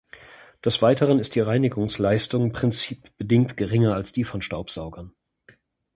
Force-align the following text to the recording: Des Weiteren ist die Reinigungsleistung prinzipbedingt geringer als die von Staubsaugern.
Des 0.65 0.81
Weiteren 0.81 1.19
ist 1.19 1.35
die 1.35 1.41
Reinigungsleistung 1.41 2.51
prinzipbedingt 2.53 3.55
geringer 3.55 3.93
als 3.93 4.11
die 4.11 4.23
von 4.23 4.41
Staubsaugern. 4.41 5.13